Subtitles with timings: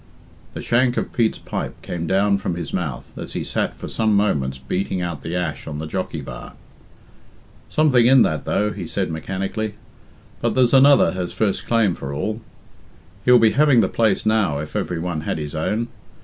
[0.55, 4.15] The shank of Pete's pipe came down from his mouth as he sat for some
[4.15, 6.53] moments beating out the ash on the jockey bar.
[7.69, 9.75] "Something in that, though," he said mechanically.
[10.41, 12.41] "But there's another has first claim for all.
[13.25, 15.87] He'd be having the place now if every one had his own.